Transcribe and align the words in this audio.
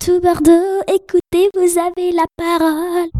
tout 0.00 0.18
Bordeaux, 0.20 0.80
écoutez, 0.88 1.50
vous 1.54 1.78
avez 1.78 2.10
la 2.12 2.24
parole. 2.36 3.10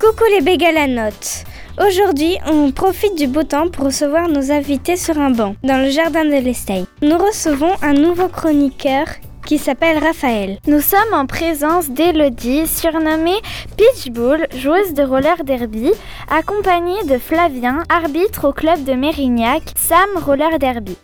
Coucou 0.00 0.24
les 0.30 0.40
bégalanotes 0.40 1.44
Aujourd'hui, 1.78 2.38
on 2.46 2.72
profite 2.72 3.16
du 3.16 3.26
beau 3.26 3.42
temps 3.42 3.68
pour 3.68 3.84
recevoir 3.84 4.28
nos 4.28 4.50
invités 4.50 4.96
sur 4.96 5.18
un 5.18 5.30
banc, 5.30 5.54
dans 5.62 5.84
le 5.84 5.90
jardin 5.90 6.24
de 6.24 6.42
l'Estay. 6.42 6.84
Nous 7.02 7.18
recevons 7.18 7.74
un 7.82 7.92
nouveau 7.92 8.28
chroniqueur 8.28 9.06
qui 9.48 9.56
s'appelle 9.56 9.96
Raphaël. 9.96 10.58
Nous 10.66 10.82
sommes 10.82 11.14
en 11.14 11.24
présence 11.24 11.88
d'Elodie, 11.88 12.66
surnommée 12.66 13.40
Pitchbull, 13.78 14.46
joueuse 14.54 14.92
de 14.92 15.02
roller 15.02 15.42
derby, 15.42 15.90
accompagnée 16.30 17.02
de 17.04 17.16
Flavien, 17.16 17.82
arbitre 17.88 18.48
au 18.48 18.52
club 18.52 18.84
de 18.84 18.92
Mérignac, 18.92 19.62
Sam 19.74 20.22
Roller 20.22 20.58
Derby. 20.58 20.98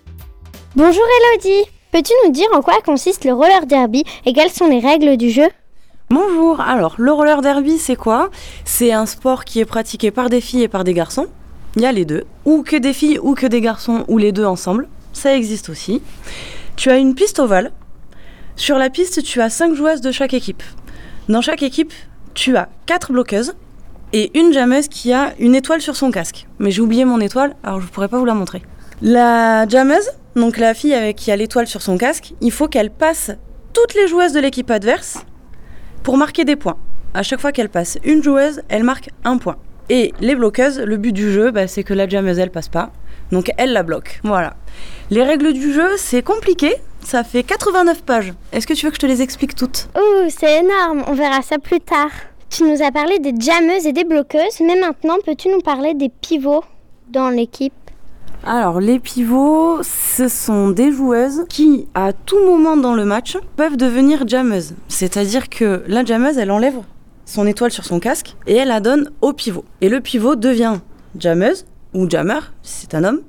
Bonjour 0.77 1.05
Elodie, 1.33 1.71
peux-tu 1.91 2.13
nous 2.27 2.33
dire 2.33 2.49
en 2.53 2.61
quoi 2.61 2.75
consiste 2.85 3.25
le 3.25 3.33
roller 3.33 3.65
derby 3.65 4.05
et 4.27 4.35
quelles 4.35 4.51
sont 4.51 4.69
les 4.69 4.81
règles 4.81 5.17
du 5.17 5.31
jeu? 5.31 5.49
Bonjour, 6.11 6.61
alors 6.61 6.97
le 6.99 7.13
roller 7.13 7.41
derby 7.41 7.79
c'est 7.79 7.97
quoi? 7.97 8.29
C'est 8.67 8.93
un 8.93 9.07
sport 9.07 9.47
qui 9.47 9.61
est 9.61 9.65
pratiqué 9.65 10.11
par 10.11 10.29
des 10.29 10.43
filles 10.43 10.65
et 10.65 10.69
par 10.69 10.85
des 10.85 10.93
garçons. 10.93 11.29
Il 11.77 11.83
y 11.83 11.87
a 11.87 11.93
les 11.93 12.05
deux. 12.05 12.25
Ou 12.45 12.63
que 12.63 12.77
des 12.77 12.93
filles 12.93 13.19
ou 13.23 13.35
que 13.35 13.47
des 13.47 13.63
garçons 13.63 14.05
ou 14.07 14.19
les 14.19 14.33
deux 14.33 14.45
ensemble. 14.45 14.87
Ça 15.15 15.35
existe 15.35 15.71
aussi. 15.71 16.03
Tu 16.77 16.91
as 16.91 16.99
une 16.99 17.15
piste 17.15 17.39
ovale. 17.39 17.73
Sur 18.57 18.79
la 18.79 18.89
piste, 18.89 19.23
tu 19.25 19.41
as 19.41 19.51
cinq 19.51 19.75
joueuses 19.75 20.01
de 20.01 20.13
chaque 20.13 20.33
équipe. 20.33 20.63
Dans 21.29 21.41
chaque 21.41 21.63
équipe, 21.63 21.93
tu 22.35 22.57
as 22.57 22.69
quatre 22.87 23.13
bloqueuses 23.13 23.55
et 24.13 24.31
une 24.39 24.53
jammeuse 24.53 24.87
qui 24.87 25.13
a 25.13 25.35
une 25.41 25.57
étoile 25.57 25.81
sur 25.81 25.97
son 25.97 26.13
casque. 26.13 26.47
Mais 26.61 26.71
j'ai 26.71 26.81
oublié 26.81 27.05
mon 27.05 27.21
étoile, 27.21 27.57
alors 27.65 27.81
je 27.81 27.87
pourrais 27.89 28.09
pas 28.09 28.19
vous 28.19 28.25
la 28.25 28.35
montrer. 28.35 28.63
La 29.03 29.67
jammeuse, 29.67 30.09
donc 30.37 30.59
la 30.59 30.73
fille 30.73 30.95
avec 30.95 31.17
qui 31.17 31.33
a 31.33 31.37
l'étoile 31.37 31.67
sur 31.67 31.83
son 31.83 31.99
casque, 31.99 32.35
il 32.41 32.53
faut 32.53 32.69
qu'elle 32.69 32.91
passe 32.91 33.33
toutes 33.73 33.95
les 33.95 34.07
joueuses 34.07 34.33
de 34.33 34.41
l'équipe 34.41 34.71
adverse 34.71 35.19
pour 36.05 36.17
marquer 36.17 36.45
des 36.45 36.55
points. 36.55 36.79
À 37.13 37.25
chaque 37.25 37.41
fois 37.41 37.51
qu'elle 37.51 37.71
passe 37.71 37.99
une 38.05 38.23
joueuse, 38.23 38.63
elle 38.69 38.85
marque 38.85 39.11
un 39.25 39.37
point. 39.37 39.57
Et 39.91 40.15
les 40.21 40.37
bloqueuses, 40.37 40.79
le 40.79 40.97
but 40.97 41.13
du 41.13 41.33
jeu, 41.33 41.51
bah, 41.51 41.67
c'est 41.67 41.83
que 41.83 41.93
la 41.93 42.09
jammeuse, 42.09 42.39
elle 42.39 42.51
passe 42.51 42.69
pas. 42.69 42.93
Donc 43.33 43.51
elle 43.59 43.73
la 43.73 43.83
bloque. 43.83 44.21
Voilà. 44.23 44.55
Les 45.11 45.25
règles 45.25 45.53
du 45.53 45.73
jeu, 45.73 45.89
c'est 45.97 46.23
compliqué. 46.23 46.77
Ça 47.05 47.23
fait 47.23 47.43
89 47.43 48.03
pages. 48.03 48.33
Est-ce 48.53 48.67
que 48.67 48.73
tu 48.73 48.87
veux 48.87 48.91
que 48.91 48.97
je 48.97 49.01
te 49.01 49.07
les 49.07 49.21
explique 49.21 49.55
toutes? 49.55 49.89
Ouh, 49.95 50.29
c'est 50.31 50.61
énorme, 50.61 51.05
on 51.07 51.13
verra 51.13 51.43
ça 51.43 51.59
plus 51.59 51.81
tard. 51.81 52.11
Tu 52.49 52.65
nous 52.65 52.83
as 52.83 52.91
parlé 52.91 53.19
des 53.19 53.35
jammeuses 53.39 53.87
et 53.87 53.93
des 53.93 54.05
bloqueuses, 54.05 54.61
mais 54.61 54.81
maintenant 54.81 55.17
peux-tu 55.25 55.49
nous 55.49 55.61
parler 55.61 55.93
des 55.95 56.09
pivots 56.09 56.65
dans 57.09 57.29
l'équipe? 57.29 57.75
Alors, 58.47 58.81
les 58.81 58.99
pivots, 58.99 59.83
ce 59.83 60.29
sont 60.29 60.71
des 60.71 60.93
joueuses 60.93 61.45
qui, 61.49 61.89
à 61.95 62.13
tout 62.13 62.39
moment 62.45 62.77
dans 62.77 62.95
le 62.95 63.05
match, 63.05 63.37
peuvent 63.57 63.77
devenir 63.77 64.27
jammeuses. 64.27 64.75
C'est-à-dire 64.89 65.49
que 65.49 65.83
la 65.87 66.05
jammeuse, 66.05 66.39
elle 66.39 66.51
enlève 66.51 66.79
son 67.27 67.47
étoile 67.47 67.71
sur 67.71 67.85
son 67.85 68.01
casque 68.01 68.35
et 68.47 68.55
elle 68.55 68.69
la 68.69 68.81
donne 68.81 69.11
au 69.21 69.33
pivot. 69.33 69.65
Et 69.81 69.89
le 69.89 70.01
pivot 70.01 70.37
devient 70.37 70.79
jammeuse 71.19 71.67
ou 71.93 72.09
jammer, 72.09 72.41
si 72.63 72.83
c'est 72.83 72.95
un 72.95 73.05
homme, 73.05 73.21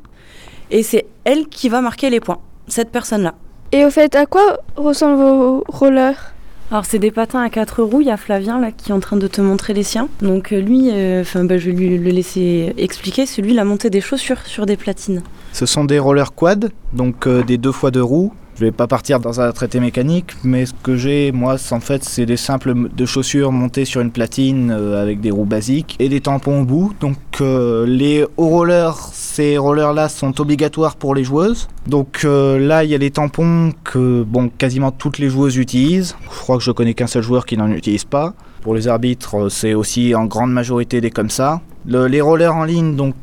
et 0.71 0.81
c'est 0.81 1.07
elle 1.23 1.47
qui 1.47 1.69
va 1.69 1.81
marquer 1.81 2.09
les 2.09 2.19
points, 2.19 2.39
cette 2.67 2.91
personne-là. 2.91 3.35
Et 3.71 3.85
au 3.85 3.89
fait, 3.89 4.15
à 4.15 4.25
quoi 4.25 4.59
ressemblent 4.75 5.17
vos 5.17 5.63
rollers? 5.67 6.33
Alors 6.71 6.85
c'est 6.85 6.97
des 6.97 7.11
patins 7.11 7.41
à 7.41 7.49
quatre 7.49 7.83
roues, 7.83 8.01
il 8.01 8.07
y 8.07 8.11
a 8.11 8.17
Flavien 8.17 8.59
là 8.59 8.71
qui 8.71 8.89
est 8.89 8.93
en 8.93 8.99
train 8.99 9.17
de 9.17 9.27
te 9.27 9.39
montrer 9.39 9.73
les 9.73 9.83
siens. 9.83 10.09
Donc 10.21 10.51
euh, 10.51 10.59
lui, 10.59 10.89
euh, 10.91 11.21
enfin 11.21 11.43
bah, 11.43 11.59
je 11.59 11.69
vais 11.69 11.75
lui 11.75 11.97
le 11.97 12.09
laisser 12.09 12.73
expliquer, 12.77 13.27
celui 13.27 13.51
il 13.51 13.59
a 13.59 13.65
monté 13.65 13.91
des 13.91 14.01
chaussures 14.01 14.41
sur 14.45 14.65
des 14.65 14.75
platines. 14.75 15.21
Ce 15.53 15.67
sont 15.67 15.85
des 15.85 15.99
rollers 15.99 16.33
quad, 16.33 16.71
donc 16.91 17.27
euh, 17.27 17.43
des 17.43 17.59
deux 17.59 17.71
fois 17.71 17.91
deux 17.91 18.01
roues. 18.01 18.33
Je 18.57 18.61
vais 18.63 18.71
pas 18.71 18.87
partir 18.87 19.19
dans 19.19 19.41
un 19.41 19.51
traité 19.51 19.81
mécanique, 19.81 20.31
mais 20.45 20.65
ce 20.65 20.71
que 20.81 20.95
j'ai, 20.95 21.33
moi, 21.33 21.57
en 21.71 21.79
fait, 21.81 22.05
c'est 22.05 22.25
des 22.25 22.37
simples 22.37 22.73
de 22.95 23.05
chaussures 23.05 23.51
montées 23.51 23.83
sur 23.83 23.99
une 23.99 24.11
platine 24.11 24.71
euh, 24.71 25.01
avec 25.01 25.19
des 25.19 25.29
roues 25.29 25.43
basiques 25.43 25.97
et 25.99 26.07
des 26.07 26.21
tampons 26.21 26.61
au 26.61 26.63
bout. 26.63 26.93
Donc 27.01 27.17
euh, 27.41 27.85
les 27.85 28.23
hauts 28.37 28.47
rollers, 28.47 28.95
ces 29.11 29.57
rollers-là 29.57 30.07
sont 30.07 30.39
obligatoires 30.39 30.95
pour 30.95 31.15
les 31.15 31.25
joueuses. 31.25 31.67
Donc 31.85 32.21
euh, 32.23 32.57
là, 32.57 32.85
il 32.85 32.91
y 32.91 32.95
a 32.95 32.97
les 32.97 33.11
tampons 33.11 33.73
que, 33.83 34.23
bon, 34.23 34.47
quasiment 34.47 34.91
toutes 34.91 35.17
les 35.19 35.27
joueuses 35.29 35.57
utilisent. 35.57 36.15
Je 36.33 36.39
crois 36.39 36.57
que 36.57 36.63
je 36.63 36.71
connais 36.71 36.93
qu'un 36.93 37.07
seul 37.07 37.23
joueur 37.23 37.45
qui 37.45 37.57
n'en 37.57 37.69
utilise 37.69 38.05
pas. 38.05 38.33
Pour 38.61 38.73
les 38.73 38.87
arbitres, 38.87 39.49
c'est 39.49 39.73
aussi 39.73 40.15
en 40.15 40.25
grande 40.25 40.53
majorité 40.53 41.01
des 41.01 41.11
comme 41.11 41.29
ça. 41.29 41.59
Le- 41.85 42.07
les 42.07 42.21
rollers 42.21 42.55
en 42.55 42.63
ligne, 42.63 42.95
donc 42.95 43.15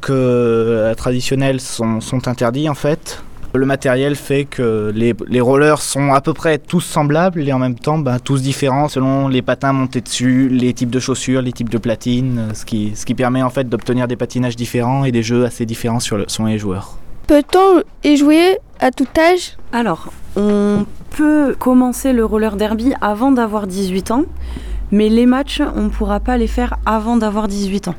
traditionnels, 0.97 1.61
sont 1.61 2.29
interdits 2.29 2.69
en 2.69 2.75
fait. 2.75 3.23
Le 3.55 3.67
matériel 3.67 4.17
fait 4.17 4.47
que 4.47 4.91
les, 4.95 5.15
les 5.29 5.41
rollers 5.43 5.83
sont 5.83 6.15
à 6.15 6.23
peu 6.23 6.33
près 6.33 6.57
tous 6.57 6.81
semblables 6.81 7.47
et 7.47 7.53
en 7.53 7.59
même 7.59 7.79
temps 7.79 7.99
ben, 7.99 8.19
tous 8.19 8.41
différents 8.41 8.89
selon 8.89 9.29
les 9.29 9.43
patins 9.43 9.75
montés 9.75 10.01
dessus, 10.01 10.49
les 10.49 10.73
types 10.73 10.89
de 10.89 10.99
chaussures, 10.99 11.43
les 11.43 11.53
types 11.53 11.69
de 11.69 11.77
platines, 11.77 12.39
euh, 12.39 12.55
ce 12.55 12.65
qui, 12.65 12.93
ce 12.97 13.05
qui 13.05 13.15
permet 13.15 13.43
en 13.43 13.51
fait 13.51 13.69
d'obtenir 13.69 14.09
des 14.09 14.17
patinages 14.17 14.57
différents 14.57 15.05
et 15.05 15.13
des 15.13 15.23
jeux 15.23 15.45
assez 15.45 15.67
différents 15.67 16.01
sur 16.01 16.17
le, 16.17 16.25
sur 16.29 16.45
les 16.45 16.59
joueurs. 16.59 16.97
Peut-on 17.27 17.83
y 18.05 18.17
jouer 18.17 18.59
à 18.81 18.91
tout 18.91 19.07
âge? 19.19 19.57
Alors, 19.73 20.13
on 20.35 20.87
peut 21.11 21.55
commencer 21.59 22.15
le 22.15 22.25
roller 22.25 22.57
derby 22.57 22.95
avant 23.03 23.33
d'avoir 23.33 23.67
18 23.67 24.11
ans, 24.13 24.25
mais 24.91 25.11
les 25.11 25.27
matchs, 25.27 25.61
on 25.77 25.83
ne 25.83 25.89
pourra 25.91 26.21
pas 26.21 26.39
les 26.39 26.47
faire 26.47 26.79
avant 26.87 27.19
d'avoir 27.19 27.49
18 27.49 27.89
ans. 27.89 27.95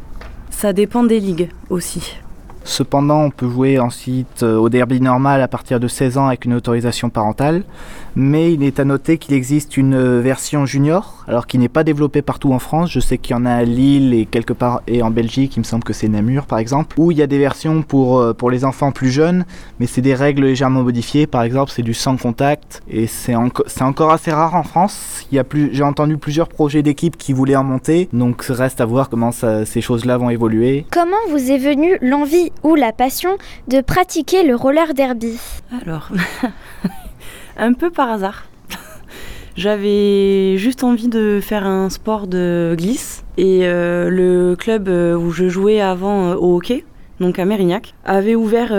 Ça 0.49 0.73
dépend 0.73 1.03
des 1.03 1.19
ligues 1.19 1.49
aussi. 1.69 2.15
Cependant, 2.63 3.24
on 3.24 3.29
peut 3.29 3.50
jouer 3.50 3.79
ensuite 3.79 4.44
euh, 4.44 4.57
au 4.57 4.69
derby 4.69 5.01
normal 5.01 5.41
à 5.41 5.47
partir 5.47 5.79
de 5.79 5.88
16 5.88 6.18
ans 6.18 6.28
avec 6.28 6.46
une 6.46 6.53
autorisation 6.53 7.09
parentale. 7.09 7.63
Mais 8.16 8.53
il 8.53 8.63
est 8.63 8.79
à 8.79 8.85
noter 8.85 9.18
qu'il 9.18 9.34
existe 9.34 9.75
une 9.75 9.96
euh, 9.96 10.22
version 10.22 10.66
junior, 10.66 11.25
alors 11.28 11.47
qui 11.47 11.57
n'est 11.57 11.69
pas 11.69 11.84
développée 11.84 12.22
partout 12.22 12.53
en 12.53 12.59
France. 12.59 12.91
Je 12.91 13.00
sais 13.00 13.18
qu'il 13.18 13.35
y 13.35 13.40
en 13.40 13.46
a 13.46 13.51
à 13.51 13.63
Lille 13.63 14.13
et 14.13 14.25
quelque 14.25 14.53
part 14.53 14.81
et 14.88 15.03
en 15.03 15.12
Belgique, 15.12 15.57
il 15.57 15.59
me 15.59 15.66
semble 15.66 15.84
que 15.84 15.94
c'est 15.94 16.07
Namur 16.07 16.46
par 16.46 16.59
exemple, 16.59 16.96
où 17.00 17.12
il 17.12 17.18
y 17.18 17.22
a 17.22 17.28
des 17.28 17.40
versions 17.40 17.81
pour, 17.81 18.19
euh, 18.19 18.34
pour 18.34 18.50
les 18.50 18.66
enfants 18.66 18.91
plus 18.91 19.09
jeunes, 19.09 19.45
mais 19.80 19.88
c'est 19.88 20.01
des 20.01 20.16
règles 20.16 20.44
légèrement 20.44 20.84
modifiées. 20.84 21.28
Par 21.28 21.44
exemple, 21.44 21.72
c'est 21.72 21.81
du 21.81 21.94
sans 21.94 22.18
contact 22.18 22.81
et 22.90 23.07
c'est 23.07 23.34
c'est 23.68 23.84
encore 23.84 24.12
assez 24.12 24.31
rare 24.31 24.56
en 24.56 24.63
France. 24.63 25.25
Il 25.31 25.35
y 25.35 25.40
a 25.40 25.44
plus, 25.44 25.69
j'ai 25.74 25.84
entendu 25.84 26.18
plusieurs 26.18 26.47
projets 26.47 26.84
d'équipes 26.84 27.18
qui 27.18 27.34
voulaient 27.34 27.56
en 27.56 27.63
monter, 27.63 28.09
donc 28.13 28.44
reste 28.44 28.80
à 28.80 28.85
voir 28.85 29.09
comment 29.09 29.31
ces 29.31 29.81
choses-là 29.81 30.18
vont 30.18 30.30
évoluer. 30.30 30.85
Comment 30.91 31.18
vous 31.30 31.51
est 31.51 31.57
venue 31.57 31.97
l'envie 32.01 32.52
ou 32.63 32.75
la 32.75 32.91
passion 32.91 33.37
de 33.67 33.81
pratiquer 33.81 34.43
le 34.43 34.55
roller 34.55 34.93
derby 34.93 35.39
Alors, 35.81 36.09
un 37.57 37.73
peu 37.73 37.89
par 37.89 38.09
hasard. 38.09 38.45
J'avais 39.55 40.57
juste 40.57 40.83
envie 40.83 41.07
de 41.07 41.39
faire 41.41 41.65
un 41.65 41.89
sport 41.89 42.27
de 42.27 42.75
glisse 42.77 43.23
et 43.37 43.61
euh, 43.63 44.09
le 44.09 44.55
club 44.55 44.87
euh, 44.87 45.15
où 45.15 45.31
je 45.31 45.49
jouais 45.49 45.81
avant 45.81 46.31
euh, 46.31 46.35
au 46.35 46.57
hockey, 46.57 46.85
donc 47.19 47.39
à 47.39 47.45
Mérignac, 47.45 47.93
avait 48.05 48.35
ouvert 48.35 48.69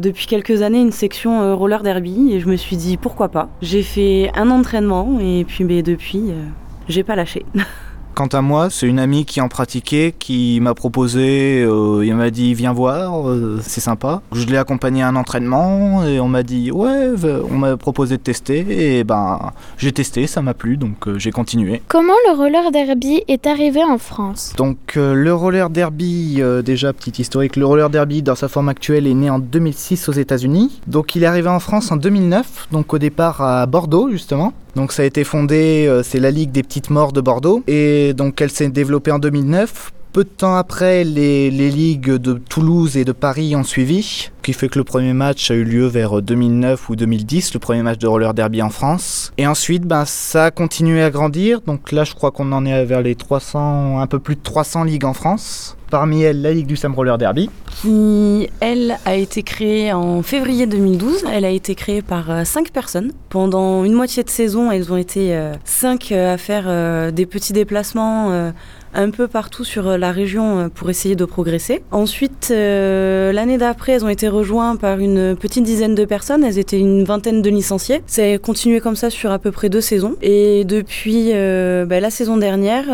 depuis 0.00 0.26
quelques 0.26 0.62
années 0.62 0.80
une 0.80 0.92
section 0.92 1.56
roller 1.56 1.82
derby 1.82 2.32
et 2.32 2.40
je 2.40 2.48
me 2.48 2.56
suis 2.56 2.76
dit 2.76 2.96
pourquoi 2.96 3.28
pas. 3.28 3.48
J'ai 3.62 3.82
fait 3.82 4.30
un 4.34 4.50
entraînement 4.50 5.18
et 5.20 5.44
puis 5.44 5.64
mais 5.64 5.82
depuis 5.82 6.30
euh, 6.30 6.44
j'ai 6.88 7.02
pas 7.04 7.16
lâché. 7.16 7.44
Quant 8.16 8.28
à 8.28 8.40
moi, 8.40 8.70
c'est 8.70 8.86
une 8.86 8.98
amie 8.98 9.26
qui 9.26 9.42
en 9.42 9.48
pratiquait, 9.48 10.14
qui 10.18 10.58
m'a 10.62 10.72
proposé, 10.72 11.62
euh, 11.62 12.02
il 12.02 12.14
m'a 12.14 12.30
dit 12.30 12.54
viens 12.54 12.72
voir, 12.72 13.28
euh, 13.28 13.60
c'est 13.60 13.82
sympa. 13.82 14.22
Je 14.32 14.46
l'ai 14.46 14.56
accompagné 14.56 15.02
à 15.02 15.08
un 15.08 15.16
entraînement 15.16 16.02
et 16.02 16.18
on 16.18 16.26
m'a 16.26 16.42
dit 16.42 16.70
ouais, 16.70 17.10
on 17.50 17.58
m'a 17.58 17.76
proposé 17.76 18.16
de 18.16 18.22
tester 18.22 18.96
et 18.98 19.04
ben 19.04 19.52
j'ai 19.76 19.92
testé, 19.92 20.26
ça 20.26 20.40
m'a 20.40 20.54
plu 20.54 20.78
donc 20.78 21.06
euh, 21.06 21.18
j'ai 21.18 21.30
continué. 21.30 21.82
Comment 21.88 22.14
le 22.26 22.34
roller 22.34 22.72
derby 22.72 23.22
est 23.28 23.46
arrivé 23.46 23.84
en 23.84 23.98
France? 23.98 24.54
Donc 24.56 24.94
euh, 24.96 25.12
le 25.12 25.34
roller 25.34 25.68
derby, 25.68 26.36
euh, 26.38 26.62
déjà 26.62 26.94
petit 26.94 27.20
historique, 27.20 27.56
le 27.56 27.66
roller 27.66 27.90
derby 27.90 28.22
dans 28.22 28.34
sa 28.34 28.48
forme 28.48 28.70
actuelle 28.70 29.06
est 29.06 29.12
né 29.12 29.28
en 29.28 29.40
2006 29.40 30.08
aux 30.08 30.12
États-Unis. 30.12 30.80
Donc 30.86 31.16
il 31.16 31.22
est 31.22 31.26
arrivé 31.26 31.50
en 31.50 31.60
France 31.60 31.92
en 31.92 31.96
2009, 31.96 32.68
donc 32.72 32.94
au 32.94 32.98
départ 32.98 33.42
à 33.42 33.66
Bordeaux 33.66 34.08
justement. 34.08 34.54
Donc 34.76 34.92
ça 34.92 35.02
a 35.02 35.06
été 35.06 35.24
fondé, 35.24 35.86
euh, 35.88 36.02
c'est 36.02 36.20
la 36.20 36.30
Ligue 36.30 36.52
des 36.52 36.62
petites 36.62 36.90
morts 36.90 37.14
de 37.14 37.22
Bordeaux 37.22 37.62
et 37.66 38.12
donc 38.12 38.42
elle 38.42 38.50
s'est 38.50 38.68
développée 38.68 39.10
en 39.10 39.18
2009. 39.18 39.90
Peu 40.16 40.24
de 40.24 40.30
temps 40.30 40.56
après, 40.56 41.04
les, 41.04 41.50
ligues 41.50 42.12
de 42.12 42.32
Toulouse 42.32 42.96
et 42.96 43.04
de 43.04 43.12
Paris 43.12 43.54
ont 43.54 43.64
suivi, 43.64 44.02
ce 44.02 44.30
qui 44.40 44.54
fait 44.54 44.70
que 44.70 44.78
le 44.78 44.84
premier 44.84 45.12
match 45.12 45.50
a 45.50 45.54
eu 45.54 45.62
lieu 45.62 45.84
vers 45.84 46.22
2009 46.22 46.88
ou 46.88 46.96
2010, 46.96 47.52
le 47.52 47.60
premier 47.60 47.82
match 47.82 47.98
de 47.98 48.06
roller 48.06 48.32
derby 48.32 48.62
en 48.62 48.70
France. 48.70 49.30
Et 49.36 49.46
ensuite, 49.46 49.82
ben, 49.82 50.06
ça 50.06 50.46
a 50.46 50.50
continué 50.50 51.02
à 51.02 51.10
grandir. 51.10 51.60
Donc 51.66 51.92
là, 51.92 52.04
je 52.04 52.14
crois 52.14 52.30
qu'on 52.30 52.50
en 52.52 52.64
est 52.64 52.86
vers 52.86 53.02
les 53.02 53.14
300, 53.14 54.00
un 54.00 54.06
peu 54.06 54.18
plus 54.18 54.36
de 54.36 54.40
300 54.40 54.84
ligues 54.84 55.04
en 55.04 55.12
France. 55.12 55.76
Parmi 55.90 56.22
elles, 56.22 56.42
la 56.42 56.52
Ligue 56.52 56.66
du 56.66 56.76
Sam 56.76 56.94
Roller 56.94 57.16
Derby. 57.16 57.48
qui, 57.80 58.48
elle, 58.60 58.96
a 59.04 59.14
été 59.14 59.42
créée 59.42 59.92
en 59.92 60.22
février 60.22 60.66
2012. 60.66 61.26
Elle 61.32 61.44
a 61.44 61.50
été 61.50 61.76
créée 61.76 62.02
par 62.02 62.30
euh, 62.30 62.44
cinq 62.44 62.70
personnes. 62.70 63.12
Pendant 63.28 63.84
une 63.84 63.92
moitié 63.92 64.24
de 64.24 64.30
saison, 64.30 64.72
elles 64.72 64.92
ont 64.92 64.96
été 64.96 65.36
euh, 65.36 65.54
cinq 65.64 66.10
euh, 66.10 66.34
à 66.34 66.38
faire 66.38 66.64
euh, 66.66 67.12
des 67.12 67.24
petits 67.26 67.52
déplacements 67.52 68.30
euh, 68.30 68.50
un 68.96 69.10
peu 69.10 69.28
partout 69.28 69.64
sur 69.64 69.98
la 69.98 70.10
région 70.10 70.70
pour 70.74 70.90
essayer 70.90 71.14
de 71.14 71.24
progresser. 71.24 71.82
Ensuite, 71.90 72.48
l'année 72.50 73.58
d'après, 73.58 73.92
elles 73.92 74.04
ont 74.04 74.08
été 74.08 74.28
rejointes 74.28 74.80
par 74.80 74.98
une 74.98 75.36
petite 75.36 75.64
dizaine 75.64 75.94
de 75.94 76.04
personnes. 76.04 76.42
Elles 76.42 76.58
étaient 76.58 76.78
une 76.78 77.04
vingtaine 77.04 77.42
de 77.42 77.50
licenciés. 77.50 78.02
A 78.18 78.38
continué 78.38 78.80
comme 78.80 78.96
ça 78.96 79.10
sur 79.10 79.30
à 79.30 79.38
peu 79.38 79.52
près 79.52 79.68
deux 79.68 79.80
saisons. 79.80 80.16
Et 80.22 80.64
depuis 80.64 81.32
ben, 81.32 82.00
la 82.00 82.10
saison 82.10 82.36
dernière, 82.36 82.86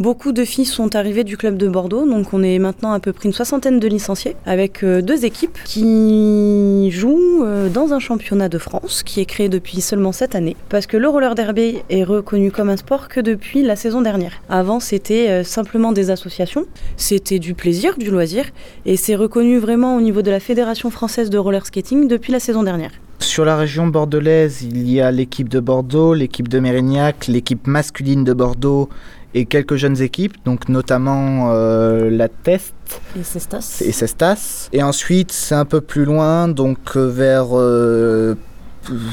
Beaucoup 0.00 0.32
de 0.32 0.44
filles 0.44 0.64
sont 0.64 0.96
arrivées 0.96 1.22
du 1.22 1.36
club 1.36 1.58
de 1.58 1.68
Bordeaux, 1.68 2.08
donc 2.08 2.32
on 2.32 2.42
est 2.42 2.58
maintenant 2.58 2.92
à 2.92 2.98
peu 2.98 3.12
près 3.12 3.26
une 3.28 3.34
soixantaine 3.34 3.78
de 3.78 3.86
licenciés, 3.86 4.36
avec 4.46 4.82
euh, 4.82 5.02
deux 5.02 5.26
équipes 5.26 5.58
qui 5.66 6.90
jouent 6.90 7.44
euh, 7.44 7.68
dans 7.68 7.92
un 7.92 7.98
championnat 7.98 8.48
de 8.48 8.56
France 8.56 9.02
qui 9.02 9.20
est 9.20 9.26
créé 9.26 9.50
depuis 9.50 9.82
seulement 9.82 10.12
cette 10.12 10.34
année, 10.34 10.56
parce 10.70 10.86
que 10.86 10.96
le 10.96 11.08
roller 11.08 11.34
derby 11.34 11.82
est 11.90 12.04
reconnu 12.04 12.50
comme 12.50 12.70
un 12.70 12.78
sport 12.78 13.08
que 13.08 13.20
depuis 13.20 13.62
la 13.62 13.76
saison 13.76 14.00
dernière. 14.00 14.32
Avant, 14.48 14.80
c'était 14.80 15.28
euh, 15.28 15.44
simplement 15.44 15.92
des 15.92 16.10
associations, 16.10 16.64
c'était 16.96 17.38
du 17.38 17.52
plaisir, 17.52 17.98
du 17.98 18.10
loisir, 18.10 18.46
et 18.86 18.96
c'est 18.96 19.14
reconnu 19.14 19.58
vraiment 19.58 19.94
au 19.94 20.00
niveau 20.00 20.22
de 20.22 20.30
la 20.30 20.40
Fédération 20.40 20.90
française 20.90 21.28
de 21.28 21.36
roller 21.36 21.66
skating 21.66 22.08
depuis 22.08 22.32
la 22.32 22.40
saison 22.40 22.62
dernière. 22.62 22.92
Sur 23.18 23.44
la 23.44 23.56
région 23.56 23.86
bordelaise, 23.86 24.62
il 24.62 24.90
y 24.90 25.00
a 25.00 25.12
l'équipe 25.12 25.48
de 25.48 25.60
Bordeaux, 25.60 26.12
l'équipe 26.12 26.48
de 26.48 26.58
Mérignac, 26.58 27.28
l'équipe 27.28 27.68
masculine 27.68 28.24
de 28.24 28.32
Bordeaux 28.32 28.88
et 29.34 29.46
quelques 29.46 29.76
jeunes 29.76 30.00
équipes, 30.00 30.36
donc 30.44 30.68
notamment 30.68 31.50
euh, 31.50 32.10
la 32.10 32.28
Test 32.28 32.74
et 33.18 33.22
Cestas. 33.22 33.82
Et 33.84 33.92
Cestas. 33.92 34.68
Et 34.72 34.82
ensuite, 34.82 35.32
c'est 35.32 35.54
un 35.54 35.64
peu 35.64 35.80
plus 35.80 36.04
loin, 36.04 36.48
donc 36.48 36.78
euh, 36.96 37.08
vers 37.08 37.48
euh, 37.52 38.36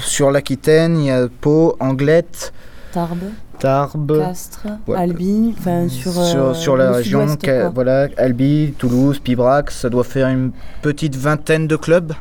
sur 0.01 0.31
l'Aquitaine, 0.31 1.00
il 1.00 1.06
y 1.06 1.12
a 1.12 1.27
Pau, 1.27 1.75
Anglette, 1.80 2.54
Tarbes. 2.92 3.31
Tarbes, 3.60 4.18
Castres, 4.18 4.68
Albi, 4.95 5.54
enfin 5.57 5.89
sur, 5.89 6.56
sur, 6.56 6.77
la 6.77 6.92
région, 6.92 7.25
voilà, 7.74 8.07
Albi, 8.16 8.74
Toulouse, 8.77 9.19
Pibrac, 9.19 9.69
ça 9.71 9.89
doit 9.89 10.06
faire 10.06 10.30
une 10.30 10.51
petite 10.81 11.18
vingtaine 11.18 11.68
de 11.68 11.75
clubs 11.75 12.13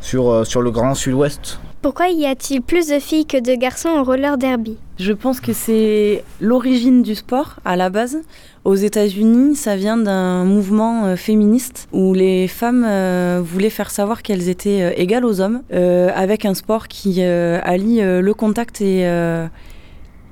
sur, 0.00 0.46
sur 0.46 0.62
le 0.62 0.70
grand 0.70 0.94
sud-ouest. 0.94 1.58
Pourquoi 1.84 2.08
y 2.08 2.24
a-t-il 2.24 2.62
plus 2.62 2.88
de 2.88 2.98
filles 2.98 3.26
que 3.26 3.36
de 3.36 3.54
garçons 3.54 3.90
au 3.90 4.04
roller 4.04 4.38
derby 4.38 4.78
Je 4.98 5.12
pense 5.12 5.38
que 5.38 5.52
c'est 5.52 6.24
l'origine 6.40 7.02
du 7.02 7.14
sport 7.14 7.56
à 7.66 7.76
la 7.76 7.90
base. 7.90 8.22
Aux 8.64 8.74
États-Unis, 8.74 9.54
ça 9.54 9.76
vient 9.76 9.98
d'un 9.98 10.44
mouvement 10.44 11.04
euh, 11.04 11.16
féministe 11.16 11.86
où 11.92 12.14
les 12.14 12.48
femmes 12.48 12.86
euh, 12.88 13.42
voulaient 13.44 13.68
faire 13.68 13.90
savoir 13.90 14.22
qu'elles 14.22 14.48
étaient 14.48 14.80
euh, 14.80 14.92
égales 14.96 15.26
aux 15.26 15.42
hommes 15.42 15.60
avec 15.70 16.46
un 16.46 16.54
sport 16.54 16.88
qui 16.88 17.22
allie 17.22 18.00
le 18.00 18.32
contact 18.32 18.80
et, 18.80 19.00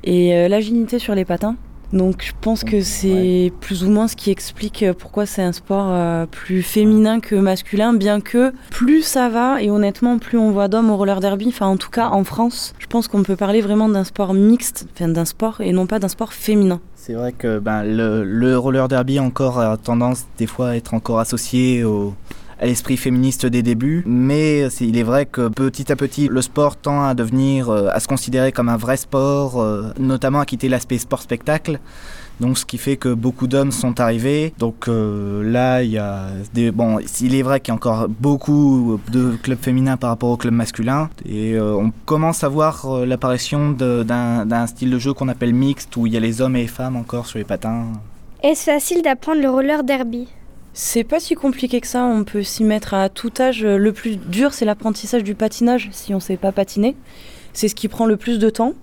et 0.05 0.49
l'agilité 0.49 0.99
sur 0.99 1.15
les 1.15 1.27
patins. 1.27 1.57
Donc 1.93 2.25
je 2.27 2.33
pense 2.41 2.65
que 2.65 2.81
c'est 2.81 3.53
plus 3.61 3.85
ou 3.85 3.91
moins 3.91 4.09
ce 4.09 4.17
qui 4.17 4.31
explique 4.31 4.83
euh, 4.83 4.95
pourquoi 4.99 5.27
c'est 5.27 5.43
un 5.43 5.53
sport 5.53 5.89
euh, 5.91 6.25
plus 6.25 6.63
féminin 6.63 7.21
que 7.21 7.35
masculin, 7.35 7.93
bien 7.93 8.21
que 8.21 8.53
plus 8.71 9.03
ça 9.03 9.29
va 9.29 9.63
et 9.63 9.71
honnêtement 9.71 10.19
plus 10.19 10.39
on 10.39 10.51
voit 10.53 10.69
d'hommes 10.69 10.91
au 10.91 10.97
roller 10.97 11.21
derby, 11.21 11.49
enfin 11.49 11.67
en 11.67 11.77
tout 11.77 11.91
cas 11.91 12.09
en 12.09 12.25
France, 12.25 12.75
je 12.79 12.87
pense 12.87 13.09
qu'on 13.09 13.23
peut 13.23 13.37
parler 13.37 13.61
vraiment 13.61 13.91
d'un 13.91 14.05
sport 14.05 14.33
mixte, 14.33 14.87
enfin 14.95 15.09
d'un 15.09 15.27
sport 15.27 15.61
et 15.61 15.73
non 15.73 15.87
pas 15.87 15.99
d'un 15.99 16.09
sport 16.09 16.33
féminin. 16.33 16.81
C'est 16.95 17.15
vrai 17.15 17.33
que 17.33 17.59
ben, 17.59 17.83
le, 17.83 18.25
le, 18.25 18.57
roller 18.57 18.87
derby 18.89 19.19
encore 19.19 19.59
a 19.59 19.77
tendance 19.77 20.25
des 20.39 20.47
fois 20.47 20.71
à 20.71 20.77
être 20.77 20.95
encore 20.95 21.19
associé 21.19 21.83
au, 21.83 22.15
à 22.63 22.67
l'esprit 22.67 22.97
féministe 22.97 23.45
des 23.45 23.65
débuts, 23.65 24.05
mais 24.07 24.69
il 24.81 24.97
est 24.97 25.03
vrai 25.03 25.27
que 25.27 25.49
petit 25.49 25.91
à 25.91 25.97
petit, 25.97 26.29
le 26.29 26.41
sport 26.43 26.77
tend 26.77 27.03
à 27.03 27.13
devenir, 27.13 27.69
euh, 27.69 27.89
à 27.91 27.99
se 27.99 28.07
considérer 28.07 28.53
comme 28.53 28.69
un 28.69 28.77
vrai 28.77 28.97
sport, 28.97 29.61
euh, 29.61 29.91
notamment 29.99 30.39
à 30.39 30.47
quitter 30.47 30.69
l'aspect 30.69 30.99
sport-spectacle. 30.99 31.81
Donc, 32.39 32.59
ce 32.59 32.65
qui 32.65 32.79
fait 32.79 32.97
que 32.97 33.13
beaucoup 33.13 33.49
d'hommes 33.49 33.73
sont 33.73 33.99
arrivés. 33.99 34.55
Donc 34.59 34.87
euh, 34.87 35.43
là, 35.43 35.83
il 35.83 35.91
y 35.91 35.99
a 35.99 36.27
des. 36.55 36.71
Bon, 36.71 36.99
il 37.21 37.35
est 37.35 37.43
vrai 37.43 37.59
qu'il 37.59 37.73
y 37.73 37.73
a 37.73 37.75
encore 37.75 38.09
beaucoup 38.09 39.01
de 39.11 39.37
clubs 39.43 39.61
féminins 39.61 39.97
par 39.97 40.11
rapport 40.11 40.31
aux 40.31 40.37
clubs 40.37 40.55
masculins. 40.55 41.11
Et 41.29 41.59
on 41.61 41.93
commence 42.07 42.45
à 42.45 42.49
voir 42.49 42.87
l'apparition 43.05 43.73
d'un 43.73 44.67
style 44.69 44.91
de 44.91 44.99
jeu 44.99 45.13
qu'on 45.13 45.29
appelle 45.29 45.53
mixte, 45.53 45.97
où 45.97 46.07
il 46.07 46.15
y 46.15 46.17
a 46.17 46.21
les 46.21 46.41
hommes 46.41 46.57
et 46.57 46.63
les 46.63 46.69
femmes 46.69 46.97
encore 46.97 47.27
sur 47.27 47.39
les 47.39 47.45
patins. 47.45 47.87
Est-ce 48.43 48.65
facile 48.65 49.03
d'apprendre 49.03 49.41
le 49.41 49.51
roller 49.51 49.85
derby? 49.85 50.29
C'est 50.75 51.05
pas 51.05 51.21
si 51.21 51.35
compliqué 51.35 51.81
que 51.81 51.87
ça, 51.87 52.05
on 52.05 52.25
peut 52.25 52.43
s'y 52.43 52.65
mettre 52.65 52.95
à 52.95 53.09
tout 53.09 53.33
âge. 53.39 53.65
Le 53.65 53.93
plus 53.93 54.17
dur, 54.17 54.55
c'est 54.55 54.65
l'apprentissage 54.65 55.23
du 55.23 55.35
patinage, 55.35 55.89
si 55.93 56.15
on 56.15 56.21
sait 56.21 56.37
pas 56.37 56.53
patiner. 56.53 56.97
C'est 57.53 57.69
ce 57.69 57.75
qui 57.75 57.89
prend 57.89 58.07
le 58.07 58.17
plus 58.17 58.39
de 58.39 58.49
temps. 58.49 58.75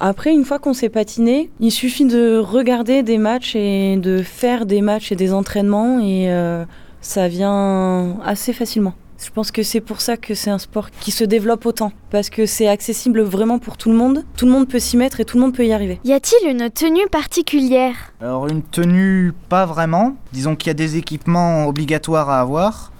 Après, 0.00 0.32
une 0.32 0.44
fois 0.44 0.58
qu'on 0.58 0.74
sait 0.74 0.88
patiner, 0.88 1.48
il 1.60 1.70
suffit 1.70 2.06
de 2.06 2.36
regarder 2.36 3.04
des 3.04 3.18
matchs 3.18 3.54
et 3.54 3.96
de 3.96 4.20
faire 4.22 4.66
des 4.66 4.80
matchs 4.80 5.12
et 5.12 5.16
des 5.16 5.32
entraînements 5.32 6.00
et 6.00 6.28
euh, 6.28 6.64
ça 7.00 7.28
vient 7.28 8.18
assez 8.24 8.52
facilement. 8.52 8.94
Je 9.18 9.30
pense 9.30 9.50
que 9.50 9.62
c'est 9.62 9.80
pour 9.80 10.00
ça 10.00 10.16
que 10.16 10.34
c'est 10.34 10.50
un 10.50 10.58
sport 10.58 10.90
qui 10.90 11.10
se 11.10 11.24
développe 11.24 11.64
autant, 11.64 11.92
parce 12.10 12.28
que 12.28 12.44
c'est 12.44 12.68
accessible 12.68 13.20
vraiment 13.22 13.58
pour 13.58 13.76
tout 13.76 13.90
le 13.90 13.96
monde. 13.96 14.24
Tout 14.36 14.46
le 14.46 14.52
monde 14.52 14.68
peut 14.68 14.78
s'y 14.78 14.96
mettre 14.96 15.20
et 15.20 15.24
tout 15.24 15.36
le 15.36 15.42
monde 15.42 15.54
peut 15.54 15.64
y 15.64 15.72
arriver. 15.72 16.00
Y 16.04 16.12
a-t-il 16.12 16.50
une 16.50 16.70
tenue 16.70 17.08
particulière? 17.10 17.94
Alors 18.20 18.48
une 18.48 18.62
tenue, 18.62 19.32
pas 19.48 19.64
vraiment. 19.64 20.16
Disons 20.32 20.56
qu'il 20.56 20.68
y 20.68 20.70
a 20.70 20.74
des 20.74 20.96
équipements 20.96 21.66
obligatoires 21.66 22.30
à 22.30 22.40
avoir. 22.40 22.91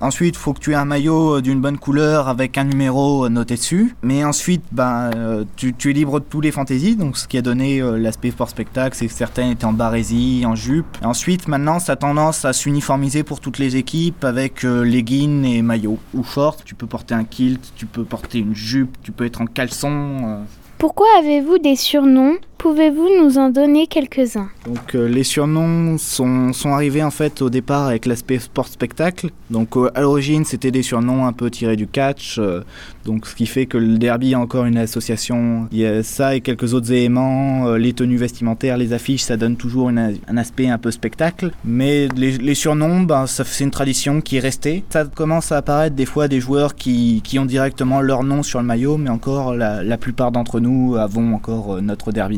Ensuite, 0.00 0.36
faut 0.36 0.52
que 0.52 0.60
tu 0.60 0.72
aies 0.72 0.76
un 0.76 0.84
maillot 0.84 1.38
euh, 1.38 1.42
d'une 1.42 1.60
bonne 1.60 1.76
couleur 1.76 2.28
avec 2.28 2.56
un 2.56 2.64
numéro 2.64 3.24
euh, 3.24 3.28
noté 3.28 3.56
dessus. 3.56 3.96
Mais 4.02 4.22
ensuite, 4.24 4.62
ben, 4.70 5.10
euh, 5.16 5.44
tu, 5.56 5.74
es 5.90 5.92
libre 5.92 6.20
de 6.20 6.24
tous 6.24 6.40
les 6.40 6.52
fantaisies. 6.52 6.94
Donc, 6.94 7.16
ce 7.16 7.26
qui 7.26 7.36
a 7.36 7.42
donné 7.42 7.80
l'aspect 7.80 8.30
sport 8.30 8.48
spectacle, 8.48 8.96
c'est 8.96 9.08
que 9.08 9.12
certaines 9.12 9.50
étaient 9.50 9.64
en 9.64 9.72
barésie, 9.72 10.44
en 10.46 10.54
jupe. 10.54 10.86
ensuite, 11.02 11.48
maintenant, 11.48 11.80
ça 11.80 11.92
a 11.92 11.96
tendance 11.96 12.44
à 12.44 12.52
s'uniformiser 12.52 13.24
pour 13.24 13.40
toutes 13.40 13.58
les 13.58 13.76
équipes 13.76 14.24
avec 14.24 14.62
leggings 14.62 15.44
et 15.44 15.62
maillots 15.62 15.98
ou 16.14 16.22
shorts. 16.22 16.62
Tu 16.64 16.74
peux 16.74 16.86
porter 16.86 17.14
un 17.14 17.24
kilt, 17.24 17.72
tu 17.76 17.86
peux 17.86 18.04
porter 18.04 18.38
une 18.38 18.54
jupe, 18.54 18.96
tu 19.02 19.10
peux 19.10 19.24
être 19.24 19.40
en 19.40 19.46
caleçon. 19.46 20.44
Pourquoi 20.78 21.06
avez-vous 21.18 21.58
des 21.58 21.76
surnoms 21.76 22.36
Pouvez-vous 22.58 23.08
nous 23.22 23.38
en 23.38 23.50
donner 23.50 23.86
quelques-uns? 23.86 24.48
Donc 24.66 24.96
euh, 24.96 25.06
les 25.06 25.22
surnoms 25.22 25.96
sont, 25.96 26.52
sont, 26.52 26.70
arrivés 26.72 27.04
en 27.04 27.12
fait 27.12 27.40
au 27.40 27.50
départ 27.50 27.86
avec 27.86 28.04
l'aspect 28.04 28.40
sport 28.40 28.66
spectacle. 28.66 29.30
Donc 29.48 29.76
euh, 29.76 29.92
à 29.94 30.00
l'origine 30.00 30.44
c'était 30.44 30.72
des 30.72 30.82
surnoms 30.82 31.24
un 31.24 31.32
peu 31.32 31.50
tirés 31.50 31.76
du 31.76 31.86
catch. 31.86 32.38
Euh, 32.40 32.62
donc 33.04 33.28
ce 33.28 33.36
qui 33.36 33.46
fait 33.46 33.66
que 33.66 33.78
le 33.78 33.96
derby 33.96 34.34
a 34.34 34.40
encore 34.40 34.64
une 34.64 34.76
association. 34.76 35.68
Il 35.70 35.78
y 35.78 35.86
a 35.86 36.02
ça 36.02 36.34
et 36.34 36.40
quelques 36.40 36.74
autres 36.74 36.90
éléments, 36.90 37.74
les 37.76 37.92
tenues 37.92 38.16
vestimentaires, 38.16 38.76
les 38.76 38.92
affiches, 38.92 39.22
ça 39.22 39.36
donne 39.36 39.56
toujours 39.56 39.88
un 39.88 40.36
aspect 40.36 40.68
un 40.68 40.76
peu 40.76 40.90
spectacle. 40.90 41.52
Mais 41.64 42.08
les, 42.16 42.54
surnoms, 42.54 43.02
ben, 43.02 43.26
c'est 43.26 43.64
une 43.64 43.70
tradition 43.70 44.20
qui 44.20 44.36
est 44.36 44.40
restée. 44.40 44.84
Ça 44.90 45.06
commence 45.06 45.52
à 45.52 45.58
apparaître 45.58 45.96
des 45.96 46.04
fois 46.04 46.28
des 46.28 46.40
joueurs 46.40 46.74
qui, 46.74 47.22
qui 47.24 47.38
ont 47.38 47.46
directement 47.46 48.02
leur 48.02 48.24
nom 48.24 48.42
sur 48.42 48.58
le 48.58 48.66
maillot, 48.66 48.98
mais 48.98 49.08
encore 49.08 49.54
la, 49.54 49.82
la 49.82 49.96
plupart 49.96 50.32
d'entre 50.32 50.60
nous 50.60 50.96
avons 50.96 51.32
encore 51.34 51.80
notre 51.80 52.12
derby 52.12 52.36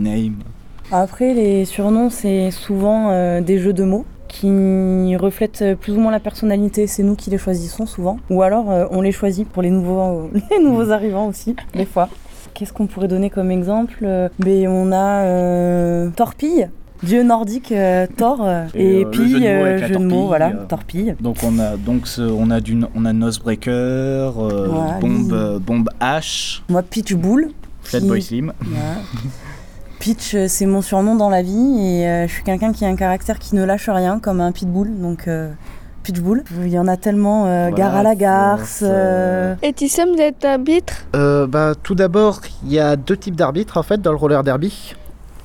après, 0.92 1.34
les 1.34 1.64
surnoms, 1.64 2.10
c'est 2.10 2.50
souvent 2.50 3.10
euh, 3.10 3.40
des 3.40 3.58
jeux 3.58 3.72
de 3.72 3.84
mots 3.84 4.04
qui 4.26 5.16
reflètent 5.16 5.64
plus 5.80 5.92
ou 5.92 6.00
moins 6.00 6.10
la 6.10 6.20
personnalité. 6.20 6.86
C'est 6.86 7.02
nous 7.02 7.14
qui 7.14 7.30
les 7.30 7.38
choisissons 7.38 7.86
souvent. 7.86 8.18
Ou 8.28 8.42
alors, 8.42 8.70
euh, 8.70 8.86
on 8.90 9.00
les 9.00 9.12
choisit 9.12 9.48
pour 9.48 9.62
les 9.62 9.70
nouveaux, 9.70 10.30
les 10.50 10.62
nouveaux 10.62 10.90
arrivants 10.90 11.28
aussi, 11.28 11.54
des 11.74 11.84
fois. 11.84 12.08
Qu'est-ce 12.54 12.72
qu'on 12.72 12.86
pourrait 12.86 13.08
donner 13.08 13.30
comme 13.30 13.52
exemple? 13.52 13.98
Mais 14.02 14.62
ben, 14.62 14.68
On 14.68 14.92
a 14.92 15.24
euh, 15.24 16.10
Torpille. 16.10 16.70
Dieu 17.02 17.22
nordique, 17.22 17.72
Thor, 18.18 18.46
et, 18.74 19.06
puis 19.10 19.42
jeu 19.42 19.88
de 19.88 20.04
mots, 20.04 20.26
voilà, 20.26 20.50
torpille. 20.68 21.16
Donc 21.18 21.38
on 21.42 21.58
a 21.58 21.78
donc 21.78 22.06
on 22.18 22.50
a 22.50 22.60
du 22.60 22.78
on 22.94 23.06
a 23.06 23.14
Nosebreaker, 23.14 24.34
bombe 25.00 25.62
bombe 25.64 25.88
H. 25.98 26.60
Moi 26.68 26.82
Pitchbull. 26.82 27.52
Boy 28.02 28.20
Slim. 28.20 28.52
Pitch, 30.00 30.34
euh, 30.34 30.46
c'est 30.48 30.64
mon 30.64 30.80
surnom 30.80 31.14
dans 31.14 31.28
la 31.28 31.42
vie 31.42 31.76
et 31.78 32.08
euh, 32.08 32.26
je 32.26 32.32
suis 32.32 32.42
quelqu'un 32.42 32.72
qui 32.72 32.86
a 32.86 32.88
un 32.88 32.96
caractère 32.96 33.38
qui 33.38 33.54
ne 33.54 33.62
lâche 33.64 33.88
rien, 33.88 34.18
comme 34.18 34.40
un 34.40 34.50
pitbull. 34.50 34.98
Donc. 34.98 35.28
Euh, 35.28 35.52
Pitchbull. 36.02 36.44
Il 36.62 36.70
y 36.70 36.78
en 36.78 36.88
a 36.88 36.96
tellement, 36.96 37.70
gare 37.72 37.94
à 37.94 38.02
la 38.02 38.14
garce. 38.14 38.82
Et 39.62 39.72
tu 39.74 39.86
sais 39.86 40.06
d'être 40.16 40.46
arbitre? 40.46 40.94
Bah, 41.12 41.74
Tout 41.82 41.94
d'abord, 41.94 42.40
il 42.64 42.72
y 42.72 42.78
a 42.78 42.96
deux 42.96 43.18
types 43.18 43.36
d'arbitres 43.36 43.76
en 43.76 43.82
fait 43.82 44.00
dans 44.00 44.10
le 44.10 44.16
roller 44.16 44.42
derby. 44.42 44.94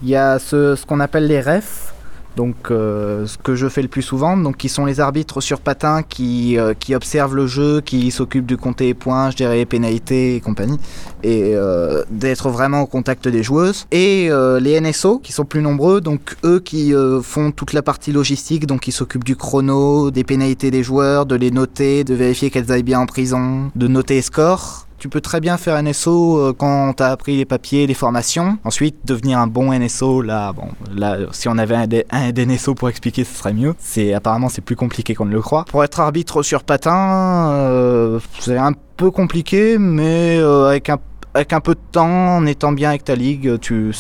Il 0.01 0.07
y 0.07 0.15
a 0.15 0.39
ce, 0.39 0.75
ce 0.75 0.85
qu'on 0.85 1.01
appelle 1.01 1.27
les 1.27 1.41
refs, 1.41 1.93
donc 2.35 2.55
euh, 2.71 3.25
ce 3.25 3.37
que 3.37 3.55
je 3.55 3.67
fais 3.67 3.81
le 3.81 3.87
plus 3.87 4.01
souvent, 4.01 4.37
donc 4.37 4.57
qui 4.57 4.69
sont 4.69 4.85
les 4.85 4.99
arbitres 4.99 5.41
sur 5.41 5.59
patin 5.59 6.03
qui, 6.03 6.57
euh, 6.57 6.73
qui 6.77 6.95
observent 6.95 7.35
le 7.35 7.47
jeu, 7.47 7.81
qui 7.81 8.11
s'occupent 8.11 8.45
du 8.45 8.57
compter 8.57 8.93
points, 8.93 9.31
je 9.31 9.37
dirais 9.37 9.65
pénalités 9.65 10.35
et 10.35 10.41
compagnie, 10.41 10.79
et 11.23 11.55
euh, 11.55 12.03
d'être 12.09 12.49
vraiment 12.49 12.81
au 12.81 12.87
contact 12.87 13.27
des 13.27 13.43
joueuses. 13.43 13.87
Et 13.91 14.29
les 14.59 14.79
NSO 14.79 15.19
qui 15.19 15.31
sont 15.31 15.45
plus 15.45 15.61
nombreux, 15.61 16.01
donc 16.01 16.35
eux 16.43 16.59
qui 16.59 16.93
font 17.23 17.51
toute 17.51 17.73
la 17.73 17.81
partie 17.81 18.11
logistique, 18.11 18.65
donc 18.65 18.81
qui 18.81 18.91
s'occupent 18.91 19.23
du 19.23 19.35
chrono, 19.35 20.11
des 20.11 20.23
pénalités 20.23 20.71
des 20.71 20.83
joueurs, 20.83 21.25
de 21.25 21.35
les 21.35 21.51
noter, 21.51 22.03
de 22.03 22.13
vérifier 22.13 22.49
qu'elles 22.49 22.71
aillent 22.71 22.83
bien 22.83 22.99
en 22.99 23.05
prison, 23.05 23.71
de 23.75 23.87
noter 23.87 24.15
les 24.15 24.21
scores 24.21 24.84
tu 25.05 25.09
peux 25.09 25.21
très 25.21 25.39
bien 25.39 25.57
faire 25.57 25.79
NSO 25.83 26.39
euh, 26.39 26.53
quand 26.57 26.93
t'as 26.93 27.11
appris 27.11 27.37
les 27.37 27.45
papiers, 27.45 27.85
les 27.85 27.93
formations. 27.93 28.57
Ensuite, 28.63 28.95
devenir 29.05 29.37
un 29.37 29.45
bon 29.45 29.71
NSO, 29.71 30.23
là, 30.23 30.51
bon, 30.51 30.69
là, 30.95 31.17
si 31.31 31.47
on 31.47 31.59
avait 31.59 31.75
un, 31.75 31.87
un 32.09 32.31
DNSO 32.31 32.73
pour 32.73 32.89
expliquer, 32.89 33.23
ce 33.23 33.35
serait 33.35 33.53
mieux. 33.53 33.75
C'est 33.77 34.15
apparemment 34.15 34.49
c'est 34.49 34.63
plus 34.63 34.75
compliqué 34.75 35.13
qu'on 35.13 35.25
ne 35.25 35.31
le 35.31 35.41
croit. 35.41 35.65
Pour 35.65 35.83
être 35.83 35.99
arbitre 35.99 36.41
sur 36.41 36.63
patin, 36.63 37.51
euh, 37.51 38.19
c'est 38.39 38.57
un 38.57 38.71
peu 38.97 39.11
compliqué, 39.11 39.77
mais 39.77 40.39
euh, 40.39 40.69
avec 40.69 40.89
un 40.89 40.97
avec 41.35 41.53
un 41.53 41.59
peu 41.59 41.75
de 41.75 41.79
temps, 41.91 42.37
en 42.37 42.45
étant 42.47 42.71
bien 42.71 42.89
avec 42.89 43.03
ta 43.03 43.13
ligue, 43.13 43.59
tu, 43.59 43.93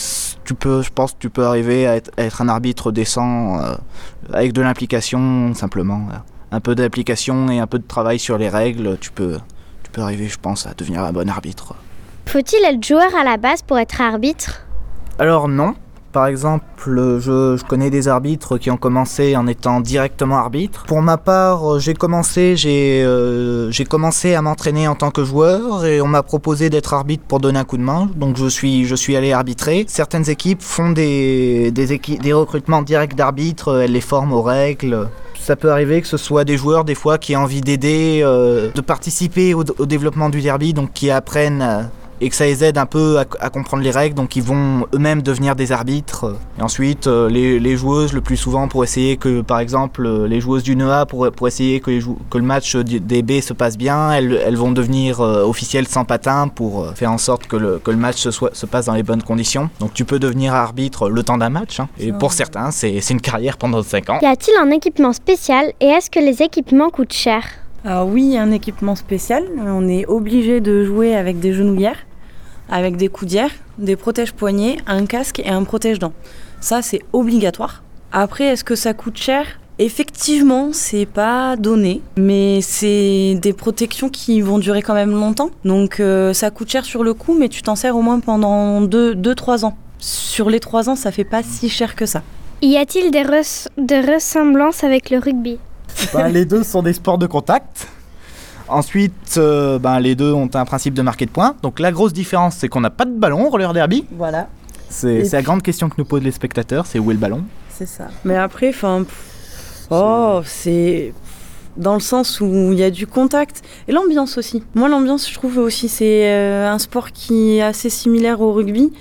tu 0.43 0.55
peux, 0.55 0.81
je 0.81 0.89
pense, 0.89 1.11
que 1.11 1.19
tu 1.19 1.29
peux 1.29 1.45
arriver 1.45 1.85
à 1.85 1.97
être, 1.97 2.41
un 2.41 2.47
arbitre 2.47 2.91
décent 2.91 3.59
avec 4.33 4.53
de 4.53 4.61
l'implication 4.61 5.53
simplement. 5.53 6.07
Un 6.51 6.61
peu 6.61 6.73
d'application 6.73 7.51
et 7.51 7.59
un 7.59 7.67
peu 7.67 7.77
de 7.77 7.85
travail 7.85 8.17
sur 8.17 8.37
les 8.37 8.47
règles, 8.47 8.97
tu 9.01 9.11
peux, 9.11 9.37
arriver, 10.01 10.27
je 10.27 10.37
pense, 10.39 10.67
à 10.67 10.73
devenir 10.73 11.03
un 11.03 11.11
bon 11.11 11.29
arbitre. 11.29 11.73
Faut-il 12.27 12.63
être 12.65 12.83
joueur 12.83 13.15
à 13.15 13.23
la 13.23 13.37
base 13.37 13.61
pour 13.61 13.77
être 13.77 14.01
arbitre? 14.01 14.61
Alors 15.19 15.47
non. 15.47 15.75
Par 16.11 16.27
exemple, 16.27 16.63
je, 16.85 17.57
je 17.57 17.63
connais 17.65 17.89
des 17.89 18.07
arbitres 18.07 18.57
qui 18.57 18.71
ont 18.71 18.77
commencé 18.77 19.35
en 19.35 19.47
étant 19.47 19.81
directement 19.81 20.37
arbitre. 20.37 20.85
Pour 20.85 21.01
ma 21.01 21.17
part, 21.17 21.73
euh, 21.73 21.79
j'ai 21.79 21.93
commencé, 21.93 22.55
j'ai 22.55 23.03
euh, 23.03 23.69
j'ai 23.69 23.83
commencé 23.83 24.33
à 24.33 24.41
m'entraîner 24.41 24.87
en 24.87 24.95
tant 24.95 25.11
que 25.11 25.25
joueur 25.25 25.83
et 25.83 25.99
on 25.99 26.07
m'a 26.07 26.23
proposé 26.23 26.69
d'être 26.69 26.93
arbitre 26.93 27.25
pour 27.27 27.41
donner 27.41 27.59
un 27.59 27.65
coup 27.65 27.75
de 27.75 27.83
main. 27.83 28.07
Donc 28.15 28.37
je 28.37 28.47
suis 28.47 28.85
je 28.85 28.95
suis 28.95 29.17
allé 29.17 29.33
arbitrer. 29.33 29.83
Certaines 29.89 30.29
équipes 30.29 30.61
font 30.61 30.91
des 30.91 31.71
des, 31.71 31.93
équi- 31.93 32.17
des 32.21 32.31
recrutements 32.31 32.81
directs 32.81 33.15
d'arbitres, 33.15 33.81
elles 33.81 33.91
les 33.91 33.99
forment 33.99 34.31
aux 34.31 34.41
règles. 34.41 35.09
Ça 35.45 35.55
peut 35.55 35.69
arriver 35.69 36.01
que 36.01 36.07
ce 36.07 36.17
soit 36.17 36.43
des 36.43 36.57
joueurs 36.57 36.85
des 36.85 36.95
fois 36.95 37.19
qui 37.19 37.33
aient 37.33 37.35
envie 37.35 37.61
d'aider, 37.61 38.21
euh, 38.23 38.71
de 38.73 38.81
participer 38.81 39.53
au, 39.53 39.63
au 39.77 39.85
développement 39.85 40.29
du 40.31 40.41
derby, 40.41 40.73
donc 40.73 40.91
qui 40.91 41.11
apprennent 41.11 41.61
euh, 41.61 41.83
et 42.21 42.29
que 42.29 42.35
ça 42.35 42.45
les 42.45 42.63
aide 42.63 42.77
un 42.77 42.85
peu 42.85 43.19
à, 43.19 43.25
à 43.39 43.49
comprendre 43.49 43.83
les 43.83 43.91
règles, 43.91 44.15
donc 44.15 44.35
ils 44.35 44.43
vont 44.43 44.85
eux-mêmes 44.93 45.21
devenir 45.21 45.55
des 45.55 45.71
arbitres. 45.71 46.35
Et 46.59 46.61
ensuite, 46.61 47.07
euh, 47.07 47.29
les, 47.29 47.59
les 47.59 47.75
joueuses, 47.77 48.13
le 48.13 48.21
plus 48.21 48.37
souvent, 48.37 48.67
pour 48.67 48.83
essayer 48.83 49.17
que, 49.17 49.41
par 49.41 49.59
exemple, 49.59 50.05
euh, 50.05 50.27
les 50.27 50.39
joueuses 50.41 50.63
du 50.63 50.75
NEA, 50.75 51.05
pour, 51.05 51.29
pour 51.31 51.47
essayer 51.47 51.79
que, 51.79 51.91
les 51.91 51.99
jou- 52.01 52.17
que 52.29 52.37
le 52.37 52.43
match 52.43 52.75
des 52.75 53.21
B 53.21 53.41
se 53.41 53.53
passe 53.53 53.77
bien, 53.77 54.11
elles, 54.13 54.39
elles 54.45 54.55
vont 54.57 54.71
devenir 54.71 55.19
euh, 55.21 55.43
officielles 55.43 55.87
sans 55.87 56.05
patin 56.05 56.47
pour 56.47 56.91
faire 56.95 57.11
en 57.11 57.17
sorte 57.17 57.47
que 57.47 57.55
le, 57.57 57.79
que 57.79 57.91
le 57.91 57.97
match 57.97 58.17
se, 58.17 58.31
soit, 58.31 58.55
se 58.55 58.65
passe 58.65 58.85
dans 58.85 58.93
les 58.93 59.03
bonnes 59.03 59.23
conditions. 59.23 59.69
Donc 59.79 59.93
tu 59.93 60.05
peux 60.05 60.19
devenir 60.19 60.53
arbitre 60.53 61.09
le 61.09 61.23
temps 61.23 61.37
d'un 61.37 61.49
match, 61.49 61.79
hein. 61.79 61.89
et 61.99 62.11
pour 62.13 62.33
certains, 62.33 62.71
c'est 62.71 63.01
c'est 63.01 63.13
une 63.13 63.21
carrière 63.21 63.57
pendant 63.57 63.81
5 63.83 64.09
ans. 64.09 64.19
Y 64.21 64.25
a-t-il 64.25 64.57
un 64.57 64.71
équipement 64.71 65.13
spécial 65.13 65.73
et 65.81 65.87
est-ce 65.87 66.09
que 66.09 66.19
les 66.19 66.41
équipements 66.41 66.89
coûtent 66.89 67.13
cher? 67.13 67.43
Alors 67.85 68.07
oui, 68.07 68.23
il 68.23 68.31
y 68.31 68.37
a 68.37 68.41
un 68.41 68.51
équipement 68.51 68.95
spécial. 68.95 69.43
On 69.63 69.87
est 69.87 70.07
obligé 70.07 70.59
de 70.59 70.83
jouer 70.83 71.15
avec 71.15 71.39
des 71.39 71.53
genouillères, 71.53 71.99
avec 72.67 72.97
des 72.97 73.09
coudières, 73.09 73.51
des 73.77 73.95
protèges-poignets, 73.95 74.77
un 74.87 75.05
casque 75.05 75.39
et 75.39 75.49
un 75.49 75.63
protège-dents. 75.63 76.13
Ça, 76.61 76.81
c'est 76.81 77.01
obligatoire. 77.13 77.83
Après, 78.11 78.45
est-ce 78.45 78.63
que 78.63 78.73
ça 78.73 78.95
coûte 78.95 79.17
cher? 79.17 79.45
Effectivement, 79.77 80.69
c'est 80.71 81.05
pas 81.05 81.57
donné, 81.57 82.01
mais 82.17 82.59
c'est 82.61 83.37
des 83.39 83.53
protections 83.53 84.09
qui 84.09 84.41
vont 84.41 84.57
durer 84.57 84.81
quand 84.81 84.95
même 84.95 85.11
longtemps. 85.11 85.51
Donc 85.63 85.99
euh, 85.99 86.33
ça 86.33 86.49
coûte 86.49 86.71
cher 86.71 86.85
sur 86.85 87.03
le 87.03 87.13
coup, 87.13 87.37
mais 87.37 87.49
tu 87.49 87.61
t'en 87.61 87.75
sers 87.75 87.95
au 87.95 88.01
moins 88.01 88.19
pendant 88.19 88.81
2-3 88.81 89.63
ans. 89.63 89.77
Sur 89.99 90.49
les 90.49 90.59
3 90.59 90.89
ans, 90.89 90.95
ça 90.95 91.11
fait 91.11 91.23
pas 91.23 91.43
si 91.43 91.69
cher 91.69 91.95
que 91.95 92.07
ça. 92.07 92.23
Y 92.63 92.77
a-t-il 92.77 93.11
des 93.11 93.21
ressemblances 94.01 94.83
avec 94.83 95.11
le 95.11 95.19
rugby? 95.19 95.59
Ben, 96.13 96.27
les 96.29 96.45
deux 96.45 96.63
sont 96.63 96.83
des 96.83 96.93
sports 96.93 97.17
de 97.17 97.27
contact. 97.27 97.87
Ensuite, 98.67 99.35
euh, 99.37 99.77
ben, 99.79 99.99
les 99.99 100.15
deux 100.15 100.31
ont 100.31 100.49
un 100.53 100.65
principe 100.65 100.93
de 100.93 101.01
marquer 101.01 101.25
de 101.25 101.31
points. 101.31 101.55
Donc 101.61 101.79
la 101.79 101.91
grosse 101.91 102.13
différence, 102.13 102.55
c'est 102.55 102.67
qu'on 102.67 102.81
n'a 102.81 102.89
pas 102.89 103.05
de 103.05 103.17
ballon 103.17 103.47
au 103.47 103.49
roller 103.49 103.73
derby. 103.73 104.05
Voilà. 104.11 104.47
C'est 104.89 105.31
la 105.31 105.41
grande 105.41 105.61
question 105.61 105.89
que 105.89 105.95
nous 105.97 106.05
posent 106.05 106.23
les 106.23 106.31
spectateurs, 106.31 106.85
c'est 106.85 106.99
où 106.99 107.11
est 107.11 107.15
le 107.15 107.19
ballon? 107.19 107.43
C'est 107.69 107.87
ça. 107.87 108.07
Mais 108.23 108.37
après, 108.37 108.69
enfin, 108.69 109.03
oh, 109.89 110.41
c'est 110.45 111.13
dans 111.75 111.93
le 111.93 111.99
sens 111.99 112.39
où 112.39 112.71
il 112.71 112.79
y 112.79 112.83
a 112.83 112.89
du 112.89 113.05
contact 113.05 113.61
et 113.87 113.91
l'ambiance 113.91 114.37
aussi. 114.37 114.63
Moi, 114.75 114.87
l'ambiance, 114.87 115.29
je 115.29 115.33
trouve 115.33 115.57
aussi, 115.57 115.89
c'est 115.89 116.31
euh, 116.31 116.71
un 116.71 116.79
sport 116.79 117.11
qui 117.11 117.57
est 117.57 117.61
assez 117.61 117.89
similaire 117.89 118.41
au 118.41 118.53
rugby. 118.53 118.93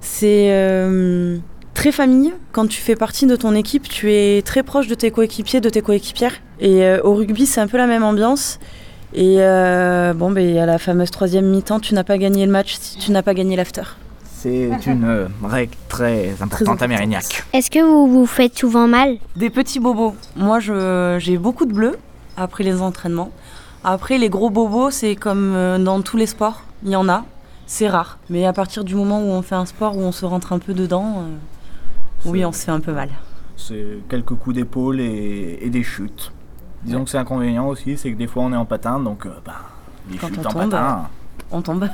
C'est 0.00 0.48
euh, 0.50 1.38
très 1.78 1.92
famille. 1.92 2.34
Quand 2.50 2.66
tu 2.66 2.80
fais 2.80 2.96
partie 2.96 3.24
de 3.26 3.36
ton 3.36 3.54
équipe, 3.54 3.88
tu 3.88 4.12
es 4.12 4.42
très 4.42 4.64
proche 4.64 4.88
de 4.88 4.96
tes 4.96 5.12
coéquipiers, 5.12 5.60
de 5.60 5.68
tes 5.68 5.80
coéquipières. 5.80 6.34
Et 6.58 6.82
euh, 6.82 7.00
au 7.04 7.14
rugby, 7.14 7.46
c'est 7.46 7.60
un 7.60 7.68
peu 7.68 7.76
la 7.76 7.86
même 7.86 8.02
ambiance. 8.02 8.58
Et 9.14 9.36
euh, 9.38 10.12
bon, 10.12 10.32
ben, 10.32 10.58
à 10.58 10.66
la 10.66 10.78
fameuse 10.78 11.12
troisième 11.12 11.46
mi-temps, 11.46 11.78
tu 11.78 11.94
n'as 11.94 12.02
pas 12.02 12.18
gagné 12.18 12.44
le 12.44 12.50
match 12.50 12.76
si 12.80 12.98
tu 12.98 13.12
n'as 13.12 13.22
pas 13.22 13.32
gagné 13.32 13.54
l'after. 13.54 13.84
C'est 14.24 14.68
une 14.86 15.04
euh, 15.04 15.28
règle 15.44 15.74
très 15.88 16.30
importante 16.40 16.52
importante. 16.52 16.82
à 16.82 16.88
Mérignac. 16.88 17.44
Est-ce 17.52 17.70
que 17.70 17.78
vous 17.78 18.08
vous 18.08 18.26
faites 18.26 18.58
souvent 18.58 18.88
mal? 18.88 19.18
Des 19.36 19.48
petits 19.48 19.78
bobos. 19.78 20.16
Moi, 20.34 20.58
j'ai 20.58 21.38
beaucoup 21.38 21.64
de 21.64 21.72
bleus 21.72 21.96
après 22.36 22.64
les 22.64 22.82
entraînements. 22.82 23.30
Après, 23.84 24.18
les 24.18 24.28
gros 24.28 24.50
bobos, 24.50 24.90
c'est 24.90 25.14
comme 25.14 25.54
dans 25.84 26.02
tous 26.02 26.16
les 26.16 26.26
sports. 26.26 26.64
Il 26.84 26.90
y 26.90 26.96
en 26.96 27.08
a. 27.08 27.24
C'est 27.68 27.86
rare. 27.86 28.18
Mais 28.30 28.46
à 28.46 28.54
partir 28.54 28.82
du 28.82 28.94
moment 28.94 29.20
où 29.20 29.26
on 29.26 29.42
fait 29.42 29.54
un 29.54 29.66
sport 29.66 29.96
où 29.96 30.00
on 30.00 30.10
se 30.10 30.24
rentre 30.24 30.54
un 30.54 30.58
peu 30.58 30.72
dedans, 30.72 31.18
euh, 31.18 31.36
oui, 32.24 32.44
on 32.44 32.52
se 32.52 32.64
fait 32.64 32.70
un 32.70 32.80
peu 32.80 32.92
mal. 32.92 33.10
C'est 33.56 33.98
quelques 34.08 34.34
coups 34.34 34.56
d'épaule 34.56 35.00
et, 35.00 35.58
et 35.60 35.70
des 35.70 35.82
chutes. 35.82 36.32
Disons 36.84 37.04
que 37.04 37.10
c'est 37.10 37.18
inconvénient 37.18 37.66
aussi, 37.66 37.96
c'est 37.96 38.12
que 38.12 38.16
des 38.16 38.26
fois 38.28 38.44
on 38.44 38.52
est 38.52 38.56
en 38.56 38.64
patin, 38.64 39.00
donc 39.00 39.26
euh, 39.26 39.30
bah, 39.44 39.62
les 40.10 40.16
Quand 40.16 40.28
chutes 40.28 40.38
on 40.38 40.48
en 40.48 40.52
tombe, 40.52 40.70
patin. 40.70 41.08
On 41.50 41.62
tombe. 41.62 41.88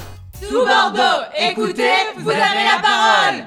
Tout 0.47 0.67
Bordeaux, 0.67 1.25
écoutez, 1.39 1.89
vous 2.19 2.29
avez 2.29 2.65
la 2.67 2.83
parole 2.83 3.45